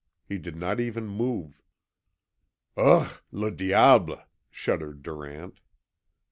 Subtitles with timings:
[0.27, 1.61] He did not even move.
[2.75, 3.21] "UGH!
[3.31, 5.59] LE DIABLE!" shuddered Durant.